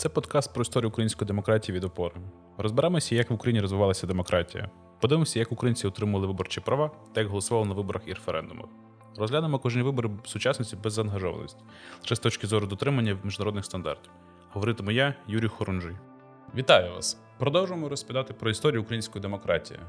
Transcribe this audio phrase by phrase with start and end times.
[0.00, 2.14] Це подкаст про історію української демократії від опори.
[2.58, 4.70] Розберемося, як в Україні розвивалася демократія.
[5.00, 8.66] Подивимося, як українці отримували виборчі права та як голосували на виборах і референдумах.
[9.16, 11.60] Розглянемо кожні вибори сучасності без заангажованості,
[12.02, 14.12] лише з точки зору дотримання міжнародних стандартів.
[14.52, 15.94] Говоритиму я, Юрій Хорунжий.
[16.56, 17.18] Вітаю вас!
[17.38, 19.80] Продовжуємо розповідати про історію української демократії.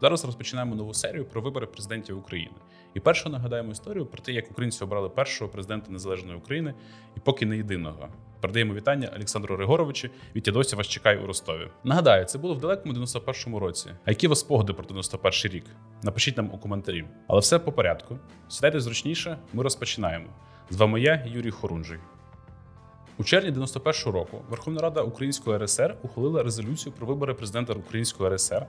[0.00, 2.56] Зараз розпочинаємо нову серію про вибори президентів України.
[2.94, 6.74] І першу нагадаємо історію про те, як українці обрали першого президента Незалежної України
[7.16, 8.08] і поки не єдиного.
[8.40, 10.08] Передаємо вітання Олександру Григоровичу.
[10.34, 11.68] Від досі вас чекаю у Ростові.
[11.84, 13.90] Нагадаю, це було в далекому 91-му році.
[14.04, 15.64] А які у вас спогади про 91-й рік?
[16.02, 17.04] Напишіть нам у коментарі.
[17.28, 18.18] Але все по порядку.
[18.48, 20.26] Сідайте зручніше, ми розпочинаємо.
[20.70, 21.98] З вами я, Юрій Хорунжий.
[23.18, 28.66] У червні 91-го року Верховна Рада Української РСР ухвалила резолюцію про вибори президента Української РСР.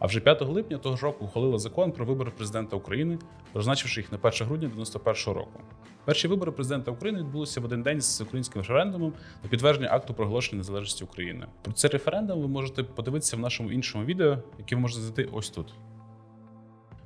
[0.00, 3.18] А вже 5 липня того ж року ухвалила закон про вибори президента України,
[3.52, 5.60] призначивши їх на 1 грудня 91-го року.
[6.04, 10.58] Перші вибори президента України відбулися в один день з українським референдумом на підтвердження акту проголошення
[10.58, 11.46] незалежності України.
[11.62, 15.50] Про цей референдум ви можете подивитися в нашому іншому відео, яке ви можете знайти ось
[15.50, 15.74] тут.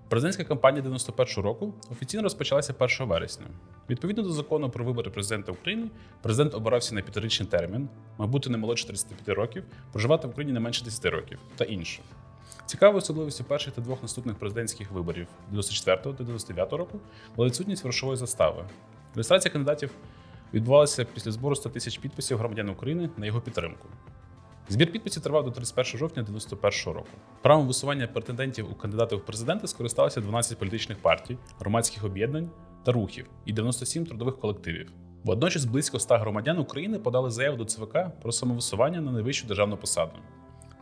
[0.08, 3.46] Президентська кампанія 91-го року офіційно розпочалася 1 вересня.
[3.90, 5.90] Відповідно до закону про вибори президента України,
[6.22, 10.60] президент обирався на п'ятирічний термін, мав бути не молодше 35 років, проживати в Україні не
[10.60, 12.00] менше 10 років та інше.
[12.66, 17.00] Цікавою особливістю перших та двох наступних президентських виборів 94 та 99 року
[17.36, 18.64] була відсутність грошової застави.
[19.14, 19.90] Реєстрація кандидатів
[20.54, 23.88] відбувалася після збору 100 тисяч підписів громадян України на його підтримку.
[24.68, 27.08] Збір підписів тривав до 31 жовтня 1991 року.
[27.42, 32.50] Правом висування претендентів у кандидати в президенти скористалися 12 політичних партій, громадських об'єднань
[32.84, 34.92] та рухів і 97 трудових колективів.
[35.24, 40.12] Водночас близько 100 громадян України подали заяву до ЦВК про самовисування на найвищу державну посаду.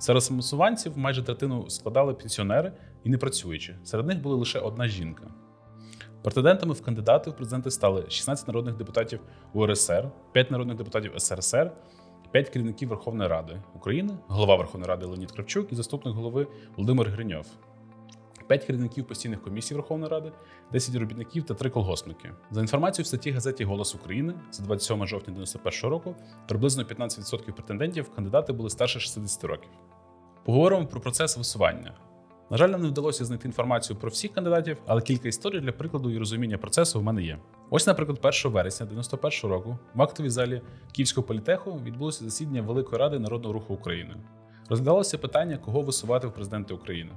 [0.03, 2.72] Серед самосуванців майже третину складали пенсіонери
[3.05, 3.77] і непрацюючі.
[3.84, 5.27] Серед них була лише одна жінка.
[6.22, 9.20] Претендентами в кандидати в президенти стали 16 народних депутатів
[9.53, 11.73] УРСР, 5 народних депутатів СРСР,
[12.30, 17.47] 5 керівників Верховної Ради України, голова Верховної Ради Леонід Кравчук і заступник голови Володимир Гриньов,
[18.48, 20.33] 5 керівників постійних комісій Верховної Ради,
[20.73, 22.33] 10 робітників та 3 колгоспники.
[22.51, 26.17] За інформацією в статті газеті Голос України за 27 жовтня 1991 року
[26.48, 29.70] приблизно 15% претендентів кандидати були старше 60 років.
[30.45, 31.92] Поговоримо про процес висування.
[32.51, 36.11] На жаль, нам не вдалося знайти інформацію про всіх кандидатів, але кілька історій для прикладу
[36.11, 37.39] і розуміння процесу в мене є.
[37.70, 43.19] Ось, наприклад, 1 вересня 91 року в актовій залі Київського політеху відбулося засідання Великої Ради
[43.19, 44.14] народного руху України.
[44.69, 47.11] Розглядалося питання, кого висувати в президенти України.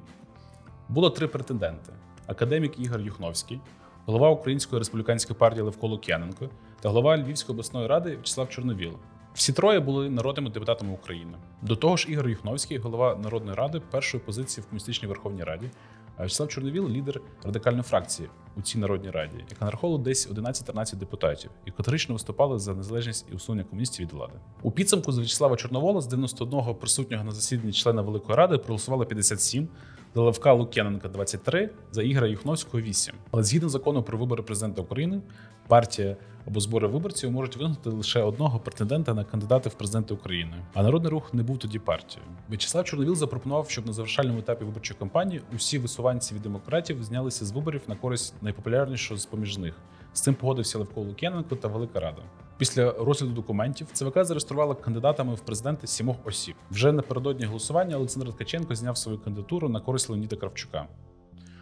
[0.90, 1.94] Було три претенденти:
[2.28, 3.60] академік Ігор Юхновський,
[4.06, 6.50] голова Української республіканської партії Левко Лук'яненко
[6.82, 8.94] та голова Львівської обласної ради В'ячеслав Чорновіл.
[9.36, 11.38] Всі троє були народними депутатами України.
[11.62, 15.70] До того ж, Ігор Юхновський, голова Народної ради першої позиції в комуністичній Верховній Раді,
[16.18, 21.52] а Вячеслав Чорновіл лідер радикальної фракції у цій народній раді, яка нараховувала десь 11-13 депутатів
[21.66, 24.34] і категорично виступали за незалежність і усунення комуністів від влади.
[24.62, 29.68] У підсумку з Вячеслава Чорновола з 91 присутнього на засіданні члена Великої Ради проголосувало 57,
[30.16, 33.16] за Левка Лук'яненка 23, за Ігора Юхновського 8.
[33.32, 35.22] Але згідно закону про вибори президента України,
[35.68, 36.18] партія
[36.48, 40.54] або збори виборців можуть вигнати лише одного претендента на кандидати в президенти України.
[40.74, 42.32] А народний рух не був тоді партією.
[42.50, 47.52] В'ячеслав Чорновіл запропонував, щоб на завершальному етапі виборчої кампанії усі висуванці від демократів знялися з
[47.52, 49.76] виборів на користь найпопулярнішого з поміж них.
[50.14, 52.22] З цим погодився Левко Лук'яненко та Велика Рада.
[52.58, 56.56] Після розгляду документів ЦВК зареєструвала кандидатами в президенти сімох осіб.
[56.72, 60.88] Вже напередодні голосування Олександр Ткаченко зняв свою кандидатуру на користь Леоніда Кравчука.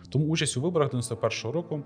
[0.10, 1.82] Тому участь у виборах 91-го року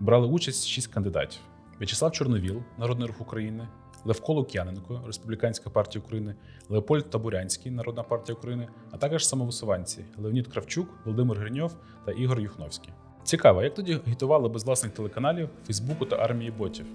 [0.00, 1.40] брали участь шість кандидатів:
[1.78, 3.68] В'ячеслав Чорновіл, Народний рух України,
[4.04, 6.34] Левко Лук'яненко, Республіканська партія України,
[6.68, 12.92] Леопольд Табурянський, Народна партія України, а також самовисуванці Леонід Кравчук, Володимир Гриньов та Ігор Юхновський.
[13.24, 16.86] Цікаво, як тоді агітували без власних телеканалів, Фейсбуку та армії ботів.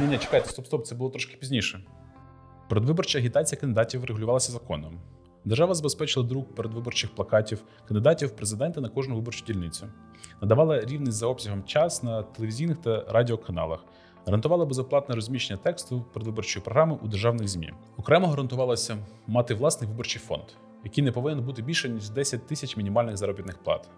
[0.00, 1.80] Ні, ні, чекайте, стоп, стоп, це було трошки пізніше.
[2.68, 5.00] Передвиборча агітація кандидатів регулювалася законом.
[5.44, 9.86] Держава забезпечила друк передвиборчих плакатів кандидатів в президенти на кожну виборчу дільницю,
[10.40, 13.84] надавала рівний за обсягом час на телевізійних та радіоканалах,
[14.26, 17.72] гарантувала безоплатне розміщення тексту передвиборчої програми у державних ЗМІ.
[17.96, 20.44] Окремо гарантувалося мати власний виборчий фонд,
[20.84, 23.88] який не повинен бути більше ніж 10 тисяч мінімальних заробітних плат.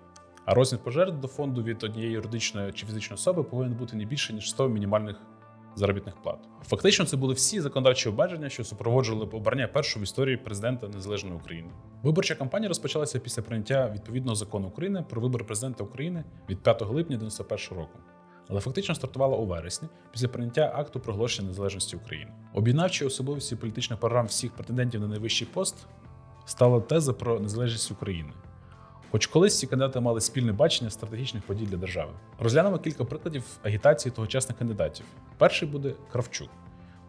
[0.45, 4.33] А розмір пожертв до фонду від однієї юридичної чи фізичної особи повинен бути не більше
[4.33, 5.17] ніж 100 мінімальних
[5.77, 6.39] заробітних плат.
[6.67, 11.71] Фактично, це були всі законодавчі обмеження, що супроводжували обрання першого в історії президента Незалежної України.
[12.03, 17.17] Виборча кампанія розпочалася після прийняття відповідного закону України про вибори президента України від 5 липня
[17.17, 17.99] 1991 року.
[18.49, 22.33] Але фактично стартувала у вересні після прийняття акту проголошення незалежності України.
[22.55, 25.87] Об'єднавчою особливості політичних програм всіх претендентів на найвищий пост
[26.45, 28.33] стала теза про незалежність України.
[29.15, 32.13] Хоч колись ці кандидати мали спільне бачення стратегічних подій для держави.
[32.39, 35.07] Розглянемо кілька прикладів агітації тогочасних кандидатів.
[35.39, 36.49] Перший буде Кравчук.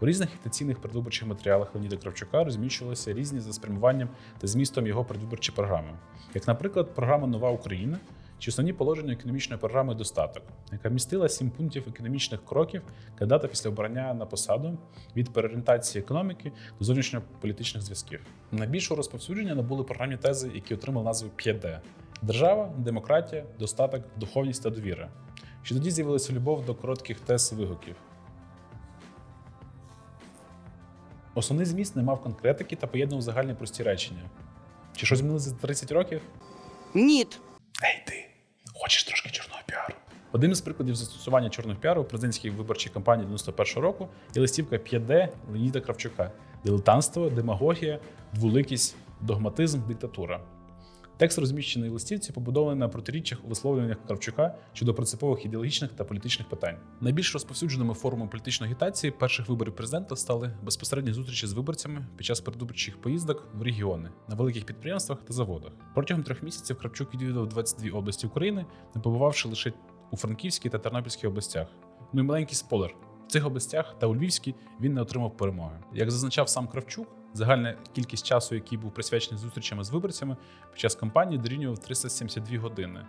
[0.02, 5.52] У різних агітаційних передвиборчих матеріалах Леоніда Кравчука розміщувалися різні за спрямуванням та змістом його передвиборчі
[5.52, 5.90] програми,
[6.34, 8.00] як, наприклад, програма Нова Україна
[8.40, 12.82] чи основні положення економічної програми Достаток, яка містила сім пунктів економічних кроків
[13.20, 14.78] кандидата після обрання на посаду
[15.16, 18.20] від переорієнтації економіки до зовнішньополітичних зв'язків.
[18.52, 21.80] Найбільшого розповсюдження набули програмні тези, які отримали назву 5D–
[22.22, 25.10] держава, демократія, достаток, духовність та довіра.
[25.64, 27.96] Ще тоді з'явилася любов до коротких тез вигуків.
[31.36, 34.30] Основний зміст не мав конкретики та поєднував загальні прості речення.
[34.96, 36.22] Чи що змінилося за 30 років?
[36.94, 37.40] Ніт.
[37.84, 38.30] Ей ти,
[38.74, 39.94] хочеш трошки чорного піару?
[40.36, 45.30] Одним із прикладів застосування чорного піару у президентській виборчій кампанії 91-го року є листівка 5D
[45.52, 46.32] Леоніда Кравчука:
[46.66, 48.00] дилетантство, демагогія,
[48.34, 50.40] двуликість, догматизм, диктатура.
[51.18, 56.50] Текст розміщений в листівці, побудований на протиріччях у висловлюваннях Кравчука щодо принципових ідеологічних та політичних
[56.50, 56.78] питань.
[57.02, 62.42] Найбільш розповсюдженими формами політичної агітації перших виборів президента стали безпосередні зустрічі з виборцями під час
[62.42, 65.72] передвиборчих поїздок в регіони на великих підприємствах та заводах.
[65.94, 68.66] Протягом трьох місяців Кравчук відвідав 22 області України,
[68.96, 69.74] не побувавши лише
[70.12, 71.68] у Франківській та Тернопільській областях.
[72.14, 72.96] Ну і маленький спойлер.
[73.28, 75.80] В цих областях та у Львівській він не отримав перемоги.
[75.94, 80.38] Як зазначав сам Кравчук, загальна кількість часу, який був присвячений зустрічами з виборцями
[80.72, 83.06] під час кампанії, дорівнював 372 години,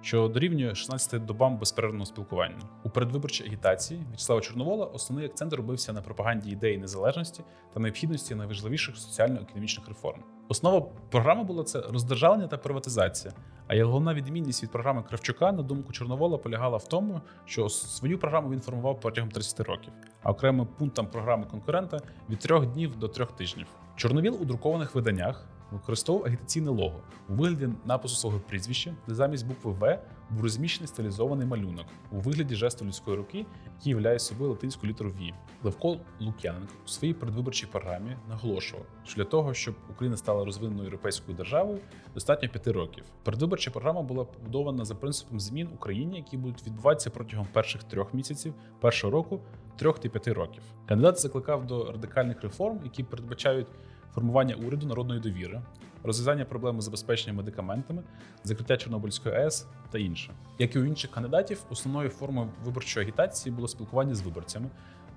[0.00, 2.58] що дорівнює 16 добам безперервного спілкування.
[2.84, 7.42] У передвиборчій агітації В'ячеслава Чорновола основний акцент робився на пропаганді ідеї незалежності
[7.74, 10.22] та необхідності найважливіших соціально-економічних реформ.
[10.48, 13.34] Основа програми була це роздержавлення та приватизація.
[13.66, 18.18] А як головна відмінність від програми Кравчука, на думку Чорновола, полягала в тому, що свою
[18.18, 19.92] програму він формував протягом 30 років,
[20.22, 23.66] а окремим пунктам програми конкурента від трьох днів до трьох тижнів.
[23.96, 29.72] Чорновіл у друкованих виданнях використовував агітаційне лого у вигляді напису свого прізвища, де замість букви
[29.72, 30.00] В
[30.30, 33.46] був розміщений стилізований малюнок у вигляді жесту людської руки,
[33.78, 35.32] який являє собою латинську літеру V.
[35.62, 41.36] Левко Лук'яненко у своїй передвиборчій програмі наголошував, що для того, щоб Україна стала розвиненою європейською
[41.36, 41.78] державою,
[42.14, 43.04] достатньо п'яти років.
[43.22, 48.54] Передвиборча програма була побудована за принципом змін Україні, які будуть відбуватися протягом перших трьох місяців
[48.80, 49.40] першого року,
[49.76, 50.62] трьох та п'яти років.
[50.86, 53.66] Кандидат закликав до радикальних реформ, які передбачають
[54.14, 55.62] формування уряду народної довіри,
[56.04, 58.02] розв'язання проблеми забезпечення медикаментами,
[58.44, 60.32] закриття Чорнобильської АЕС та інше.
[60.58, 64.70] Як і у інших кандидатів, основною формою виборчої агітації було спілкування з виборцями,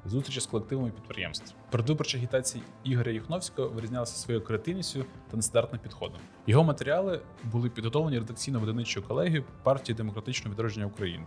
[0.05, 1.55] зустрічі з колективами підприємств.
[1.69, 6.19] Передвиборча агітація Ігоря Юхновського вирізнялася своєю креативністю та нестандартним підходом.
[6.47, 11.25] Його матеріали були підготовлені редакційно-видавничою колегією партії демократичного відродження України.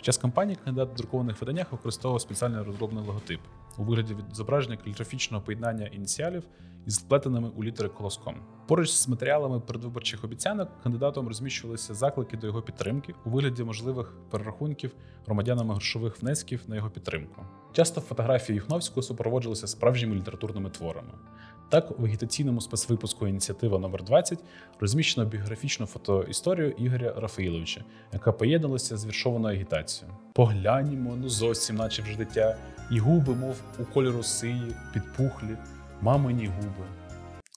[0.00, 3.40] Під час кампанії кандидат в друкованих виданнях використовував спеціально розроблений логотип
[3.78, 6.42] у вигляді зображення каліграфічного поєднання ініціалів
[6.86, 8.36] із вплетеними у літери колоском.
[8.66, 14.92] Поруч з матеріалами передвиборчих обіцянок кандидатом розміщувалися заклики до його підтримки у вигляді можливих перерахунків
[15.26, 17.42] громадянами грошових внесків на його підтримку.
[17.72, 21.12] Часто фотографії Юхновського супроводжувалися справжніми літературними творами.
[21.70, 24.38] Так, в агітаційному спецвипуску ініціатива номер 20
[24.80, 30.16] розміщено біографічну фотоісторію Ігоря Рафаїловича, яка поєдналася з віршованою агітацією.
[30.32, 32.56] Погляньмо, ну зовсім, наче вже дитя,
[32.92, 35.56] і губи, мов у кольору сиї, підпухлі,
[36.00, 36.86] мамині губи.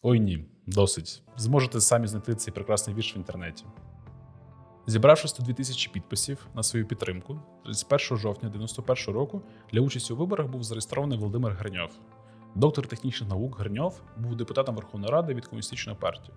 [0.03, 1.21] Ой ні, досить.
[1.37, 3.65] Зможете самі знайти цей прекрасний вірш в інтернеті.
[4.87, 10.47] Зібравши 102 тисячі підписів на свою підтримку, 31 жовтня 91 року для участі у виборах
[10.47, 11.89] був зареєстрований Володимир Гриньов.
[12.55, 16.33] Доктор технічних наук Гриньов був депутатом Верховної Ради від комуністичної партії,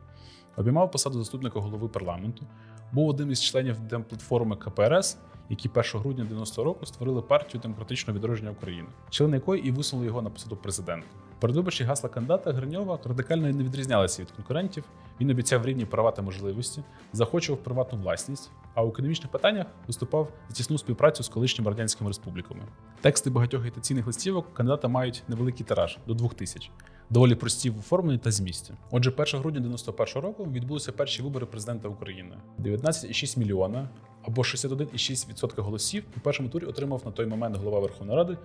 [0.57, 2.47] обіймав посаду заступника голови парламенту,
[2.93, 5.19] був одним із членів демплатформи КПРС,
[5.51, 10.23] які 1 грудня 90 року створили партію демократичного відродження України, члени якої і висунули його
[10.23, 11.07] на посаду президента.
[11.41, 14.85] Передвиборчі гасла кандидата Гриньова радикально не відрізнялися від конкурентів.
[15.21, 20.55] Він обіцяв рівні права та можливості, захочував приватну власність, а у економічних питаннях виступав за
[20.55, 22.63] тісну співпрацю з колишніми радянськими республіками.
[23.01, 26.71] Тексти багатьох агітаційних листівок кандидата мають невеликий тираж до двох тисяч,
[27.11, 28.75] доволі прості в оформленні та змісті.
[28.91, 32.37] Отже, 1 грудня 91 року відбулися перші вибори президента України.
[32.59, 33.89] 19,6 мільйона
[34.27, 38.37] або 61,6% голосів у першому турі отримав на той момент голова Верховної Ради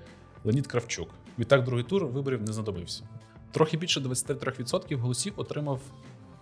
[0.44, 1.10] Леонід Кравчук.
[1.40, 3.04] Відтак, другий тур виборів не знадобився.
[3.52, 5.82] Трохи більше 23% голосів отримав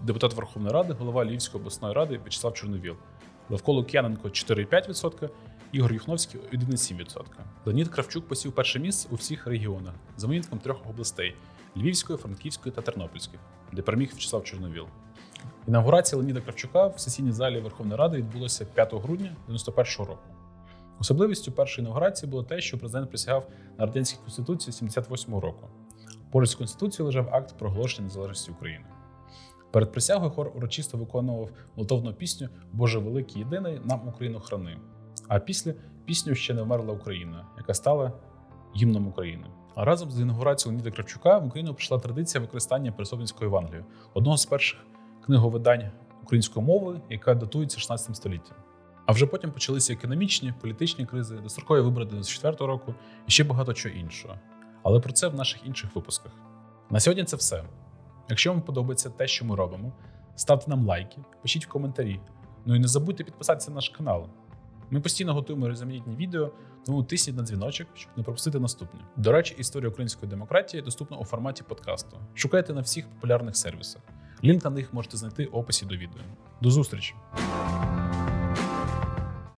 [0.02, 2.96] депутат Верховної Ради, голова Львівської обласної ради В'ячеслав Чорновіл.
[3.50, 5.30] Левко Лук'яненко 4,5%,
[5.72, 7.24] Ігор Юхновський 1,7%.
[7.66, 11.36] Леонід Кравчук посів перше місце у всіх регіонах за винятком трьох областей
[11.78, 13.40] Львівської, Франківської та Тернопільської,
[13.72, 14.86] де переміг В'ячеслав Чорновіл.
[15.68, 20.24] Інаугурація Леоніда Кравчука в сесійній залі Верховної Ради відбулася 5 грудня 91-го року.
[21.00, 25.68] Особливістю першої інаугурації було те, що президент присягав на радянській конституції 78-го року.
[26.32, 28.86] Поруч з конституцією лежав акт проголошення незалежності України.
[29.72, 34.78] Перед присягою хор урочисто виконував молитовну пісню Боже великий єдиний нам Україну храни.
[35.28, 35.74] А після
[36.06, 38.12] пісню ще не вмерла Україна, яка стала
[38.76, 39.46] гімном України.
[39.76, 44.46] А разом з інаугурацією Леоніда Кравчука в Україну прийшла традиція використання Пересопницької Євангелії, одного з
[44.46, 44.80] перших
[45.30, 45.92] книговидань
[46.24, 48.58] української мови, яка датується 16 століттям.
[49.06, 52.96] А вже потім почалися економічні, політичні кризи, дострокові вибори 94 року
[53.28, 54.36] і ще багато чого іншого.
[54.84, 56.32] Але про це в наших інших випусках.
[56.90, 57.64] На сьогодні це все.
[58.30, 59.92] Якщо вам подобається те, що ми робимо,
[60.36, 62.20] ставте нам лайки, пишіть в коментарі.
[62.66, 64.28] Ну і не забудьте підписатися на наш канал.
[64.90, 66.52] Ми постійно готуємо різноманітні відео,
[66.86, 69.00] тому тисніть на дзвіночок, щоб не пропустити наступне.
[69.18, 72.18] До речі, історія української демократії доступна у форматі подкасту.
[72.34, 74.02] Шукайте на всіх популярних сервісах.
[74.44, 76.22] Лінк на них можете знайти в описі до відео.
[76.62, 77.16] До зустрічі!